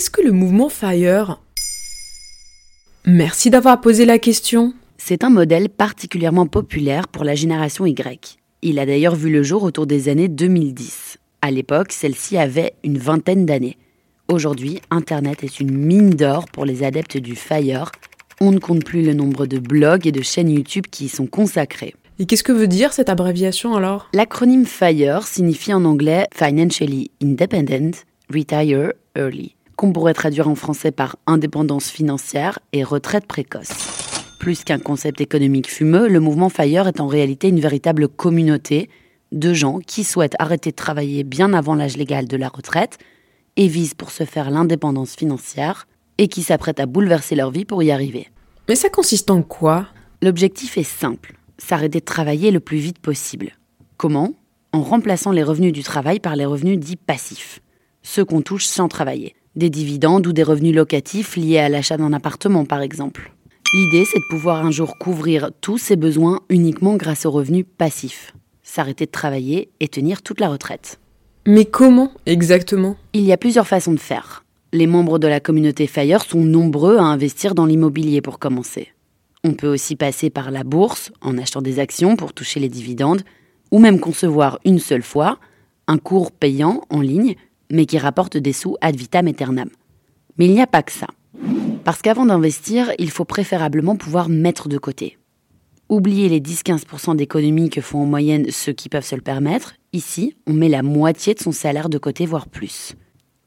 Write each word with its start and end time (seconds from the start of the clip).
qu'est-ce 0.00 0.10
que 0.10 0.22
le 0.22 0.32
mouvement 0.32 0.70
FIRE? 0.70 1.42
Merci 3.04 3.50
d'avoir 3.50 3.82
posé 3.82 4.06
la 4.06 4.18
question. 4.18 4.72
C'est 4.96 5.24
un 5.24 5.28
modèle 5.28 5.68
particulièrement 5.68 6.46
populaire 6.46 7.06
pour 7.06 7.22
la 7.22 7.34
génération 7.34 7.84
Y. 7.84 8.38
Il 8.62 8.78
a 8.78 8.86
d'ailleurs 8.86 9.14
vu 9.14 9.30
le 9.30 9.42
jour 9.42 9.62
autour 9.62 9.86
des 9.86 10.08
années 10.08 10.28
2010. 10.28 11.18
À 11.42 11.50
l'époque, 11.50 11.92
celle-ci 11.92 12.38
avait 12.38 12.72
une 12.82 12.96
vingtaine 12.96 13.44
d'années. 13.44 13.76
Aujourd'hui, 14.28 14.80
Internet 14.90 15.44
est 15.44 15.60
une 15.60 15.76
mine 15.76 16.14
d'or 16.14 16.46
pour 16.46 16.64
les 16.64 16.82
adeptes 16.82 17.18
du 17.18 17.36
FIRE. 17.36 17.92
On 18.40 18.52
ne 18.52 18.58
compte 18.58 18.86
plus 18.86 19.02
le 19.02 19.12
nombre 19.12 19.44
de 19.44 19.58
blogs 19.58 20.06
et 20.06 20.12
de 20.12 20.22
chaînes 20.22 20.48
YouTube 20.48 20.86
qui 20.90 21.04
y 21.04 21.08
sont 21.10 21.26
consacrés. 21.26 21.94
Et 22.18 22.24
qu'est-ce 22.24 22.42
que 22.42 22.52
veut 22.52 22.68
dire 22.68 22.94
cette 22.94 23.10
abréviation 23.10 23.76
alors? 23.76 24.08
L'acronyme 24.14 24.64
FIRE 24.64 25.26
signifie 25.26 25.74
en 25.74 25.84
anglais 25.84 26.26
Financially 26.34 27.10
Independent, 27.22 27.96
Retire 28.32 28.92
Early, 29.14 29.56
qu'on 29.80 29.94
pourrait 29.94 30.12
traduire 30.12 30.46
en 30.46 30.54
français 30.54 30.90
par 30.90 31.16
indépendance 31.26 31.88
financière 31.88 32.58
et 32.74 32.84
retraite 32.84 33.24
précoce. 33.24 33.72
Plus 34.38 34.62
qu'un 34.62 34.78
concept 34.78 35.22
économique 35.22 35.70
fumeux, 35.70 36.06
le 36.06 36.20
mouvement 36.20 36.50
FIRE 36.50 36.86
est 36.86 37.00
en 37.00 37.06
réalité 37.06 37.48
une 37.48 37.60
véritable 37.60 38.06
communauté 38.06 38.90
de 39.32 39.54
gens 39.54 39.78
qui 39.78 40.04
souhaitent 40.04 40.36
arrêter 40.38 40.72
de 40.72 40.76
travailler 40.76 41.24
bien 41.24 41.54
avant 41.54 41.74
l'âge 41.74 41.96
légal 41.96 42.28
de 42.28 42.36
la 42.36 42.48
retraite 42.48 42.98
et 43.56 43.68
visent 43.68 43.94
pour 43.94 44.10
se 44.10 44.24
faire 44.24 44.50
l'indépendance 44.50 45.16
financière 45.16 45.88
et 46.18 46.28
qui 46.28 46.42
s'apprêtent 46.42 46.80
à 46.80 46.84
bouleverser 46.84 47.34
leur 47.34 47.50
vie 47.50 47.64
pour 47.64 47.82
y 47.82 47.90
arriver. 47.90 48.28
Mais 48.68 48.76
ça 48.76 48.90
consiste 48.90 49.30
en 49.30 49.40
quoi? 49.40 49.86
L'objectif 50.20 50.76
est 50.76 50.82
simple, 50.82 51.36
s'arrêter 51.56 52.00
de 52.00 52.04
travailler 52.04 52.50
le 52.50 52.60
plus 52.60 52.76
vite 52.76 52.98
possible. 52.98 53.52
Comment? 53.96 54.34
En 54.72 54.82
remplaçant 54.82 55.32
les 55.32 55.42
revenus 55.42 55.72
du 55.72 55.82
travail 55.82 56.20
par 56.20 56.36
les 56.36 56.44
revenus 56.44 56.78
dits 56.78 56.96
passifs, 56.96 57.62
ceux 58.02 58.26
qu'on 58.26 58.42
touche 58.42 58.66
sans 58.66 58.86
travailler, 58.86 59.34
des 59.56 59.70
dividendes 59.70 60.26
ou 60.26 60.32
des 60.32 60.42
revenus 60.42 60.74
locatifs 60.74 61.36
liés 61.36 61.58
à 61.58 61.68
l'achat 61.68 61.96
d'un 61.96 62.12
appartement 62.12 62.64
par 62.64 62.80
exemple. 62.80 63.32
L'idée, 63.72 64.04
c'est 64.04 64.18
de 64.18 64.36
pouvoir 64.36 64.64
un 64.64 64.70
jour 64.70 64.98
couvrir 64.98 65.50
tous 65.60 65.78
ses 65.78 65.96
besoins 65.96 66.40
uniquement 66.48 66.96
grâce 66.96 67.24
aux 67.24 67.30
revenus 67.30 67.64
passifs 67.78 68.32
s'arrêter 68.70 69.06
de 69.06 69.10
travailler 69.10 69.68
et 69.80 69.88
tenir 69.88 70.22
toute 70.22 70.40
la 70.40 70.48
retraite. 70.48 71.00
Mais 71.46 71.64
comment 71.64 72.12
exactement? 72.26 72.96
Il 73.12 73.22
y 73.22 73.32
a 73.32 73.36
plusieurs 73.36 73.66
façons 73.66 73.92
de 73.92 73.98
faire. 73.98 74.44
Les 74.72 74.86
membres 74.86 75.18
de 75.18 75.26
la 75.26 75.40
communauté 75.40 75.86
FIRE 75.86 76.22
sont 76.22 76.42
nombreux 76.44 76.98
à 76.98 77.02
investir 77.02 77.54
dans 77.54 77.66
l'immobilier 77.66 78.20
pour 78.20 78.38
commencer. 78.38 78.88
On 79.42 79.54
peut 79.54 79.66
aussi 79.66 79.96
passer 79.96 80.30
par 80.30 80.50
la 80.50 80.64
bourse 80.64 81.10
en 81.20 81.38
achetant 81.38 81.62
des 81.62 81.80
actions 81.80 82.14
pour 82.14 82.32
toucher 82.32 82.60
les 82.60 82.68
dividendes, 82.68 83.22
ou 83.72 83.78
même 83.78 83.98
concevoir 83.98 84.60
une 84.64 84.78
seule 84.78 85.02
fois 85.02 85.38
un 85.88 85.98
cours 85.98 86.30
payant 86.30 86.82
en 86.90 87.00
ligne, 87.00 87.34
mais 87.70 87.86
qui 87.86 87.98
rapporte 87.98 88.36
des 88.36 88.52
sous 88.52 88.76
ad 88.80 88.96
vitam 88.96 89.26
aeternam. 89.26 89.68
Mais 90.38 90.46
il 90.46 90.52
n'y 90.52 90.62
a 90.62 90.66
pas 90.66 90.82
que 90.82 90.92
ça. 90.92 91.06
Parce 91.84 92.02
qu'avant 92.02 92.26
d'investir, 92.26 92.92
il 92.98 93.10
faut 93.10 93.24
préférablement 93.24 93.96
pouvoir 93.96 94.28
mettre 94.28 94.68
de 94.68 94.78
côté. 94.78 95.18
Oubliez 95.88 96.28
les 96.28 96.40
10-15% 96.40 97.16
d'économies 97.16 97.70
que 97.70 97.80
font 97.80 98.02
en 98.02 98.06
moyenne 98.06 98.46
ceux 98.50 98.72
qui 98.72 98.88
peuvent 98.88 99.04
se 99.04 99.16
le 99.16 99.22
permettre. 99.22 99.74
Ici, 99.92 100.36
on 100.46 100.52
met 100.52 100.68
la 100.68 100.82
moitié 100.82 101.34
de 101.34 101.40
son 101.40 101.52
salaire 101.52 101.88
de 101.88 101.98
côté, 101.98 102.26
voire 102.26 102.48
plus. 102.48 102.94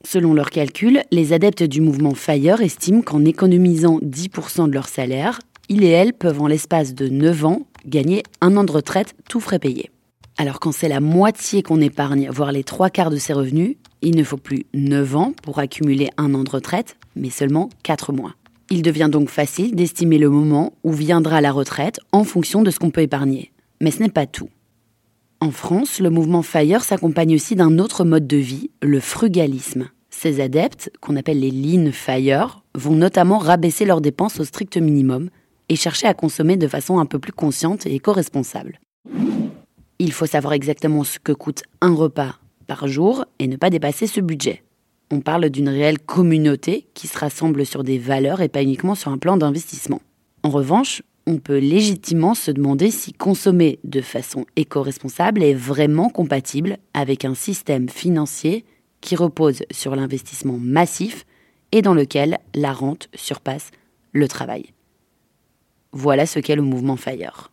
Selon 0.05 0.33
leurs 0.33 0.49
calculs, 0.49 1.03
les 1.11 1.31
adeptes 1.31 1.63
du 1.63 1.79
mouvement 1.79 2.13
FIRE 2.13 2.61
estiment 2.61 3.01
qu'en 3.01 3.23
économisant 3.23 3.99
10% 3.99 4.67
de 4.67 4.73
leur 4.73 4.89
salaire, 4.89 5.39
ils 5.69 5.85
et 5.85 5.89
elles 5.89 6.13
peuvent 6.13 6.41
en 6.41 6.47
l'espace 6.47 6.93
de 6.93 7.07
9 7.07 7.45
ans 7.45 7.61
gagner 7.85 8.23
un 8.41 8.57
an 8.57 8.65
de 8.65 8.71
retraite 8.71 9.15
tout 9.29 9.39
frais 9.39 9.59
payé. 9.59 9.89
Alors 10.37 10.59
quand 10.59 10.73
c'est 10.73 10.89
la 10.89 10.99
moitié 10.99 11.63
qu'on 11.63 11.79
épargne, 11.79 12.29
voire 12.29 12.51
les 12.51 12.65
trois 12.65 12.89
quarts 12.89 13.11
de 13.11 13.17
ses 13.17 13.31
revenus, 13.31 13.77
il 14.03 14.15
ne 14.15 14.23
faut 14.23 14.37
plus 14.37 14.65
9 14.73 15.15
ans 15.15 15.33
pour 15.41 15.59
accumuler 15.59 16.09
un 16.17 16.33
an 16.33 16.43
de 16.43 16.49
retraite, 16.49 16.97
mais 17.15 17.29
seulement 17.29 17.69
4 17.83 18.13
mois. 18.13 18.35
Il 18.69 18.81
devient 18.81 19.09
donc 19.11 19.29
facile 19.29 19.75
d'estimer 19.75 20.17
le 20.17 20.29
moment 20.29 20.73
où 20.83 20.91
viendra 20.91 21.41
la 21.41 21.51
retraite 21.51 21.99
en 22.11 22.23
fonction 22.23 22.61
de 22.63 22.71
ce 22.71 22.79
qu'on 22.79 22.91
peut 22.91 23.01
épargner. 23.01 23.51
Mais 23.81 23.91
ce 23.91 24.01
n'est 24.01 24.09
pas 24.09 24.25
tout. 24.25 24.49
En 25.39 25.51
France, 25.51 25.99
le 25.99 26.09
mouvement 26.09 26.41
FIRE 26.41 26.83
s'accompagne 26.83 27.35
aussi 27.35 27.55
d'un 27.55 27.79
autre 27.79 28.05
mode 28.05 28.27
de 28.27 28.37
vie, 28.37 28.71
le 28.81 28.99
frugalisme. 28.99 29.89
Ces 30.09 30.41
adeptes, 30.41 30.91
qu'on 31.01 31.15
appelle 31.15 31.39
les 31.39 31.51
Lean 31.51 31.91
FIRE, 31.91 32.63
vont 32.75 32.95
notamment 32.95 33.39
rabaisser 33.39 33.85
leurs 33.85 34.01
dépenses 34.01 34.39
au 34.39 34.45
strict 34.45 34.77
minimum 34.77 35.29
et 35.69 35.75
chercher 35.75 36.07
à 36.07 36.13
consommer 36.13 36.55
de 36.55 36.67
façon 36.67 36.99
un 36.99 37.05
peu 37.05 37.19
plus 37.19 37.33
consciente 37.33 37.85
et 37.85 37.95
éco-responsable. 37.95 38.79
Il 39.99 40.11
faut 40.11 40.25
savoir 40.25 40.53
exactement 40.53 41.03
ce 41.03 41.19
que 41.19 41.31
coûte 41.31 41.63
un 41.81 41.93
repas 41.93 42.35
par 42.73 42.87
jour 42.87 43.25
et 43.37 43.45
ne 43.45 43.55
pas 43.55 43.69
dépasser 43.69 44.07
ce 44.07 44.19
budget. 44.19 44.63
On 45.11 45.21
parle 45.21 45.51
d'une 45.51 45.69
réelle 45.69 45.99
communauté 45.99 46.87
qui 46.95 47.05
se 47.05 47.19
rassemble 47.19 47.67
sur 47.67 47.83
des 47.83 47.99
valeurs 47.99 48.41
et 48.41 48.49
pas 48.49 48.63
uniquement 48.63 48.95
sur 48.95 49.11
un 49.11 49.19
plan 49.19 49.37
d'investissement. 49.37 50.01
En 50.41 50.49
revanche, 50.49 51.03
on 51.27 51.37
peut 51.37 51.59
légitimement 51.59 52.33
se 52.33 52.49
demander 52.49 52.89
si 52.89 53.13
consommer 53.13 53.77
de 53.83 54.01
façon 54.01 54.47
éco-responsable 54.55 55.43
est 55.43 55.53
vraiment 55.53 56.09
compatible 56.09 56.77
avec 56.95 57.25
un 57.25 57.35
système 57.35 57.89
financier 57.89 58.65
qui 59.01 59.15
repose 59.15 59.61
sur 59.69 59.95
l'investissement 59.95 60.57
massif 60.59 61.27
et 61.73 61.83
dans 61.83 61.93
lequel 61.93 62.39
la 62.55 62.73
rente 62.73 63.07
surpasse 63.13 63.69
le 64.13 64.27
travail. 64.27 64.65
Voilà 65.91 66.25
ce 66.25 66.39
qu'est 66.39 66.55
le 66.55 66.63
mouvement 66.63 66.97
FIRE. 66.97 67.52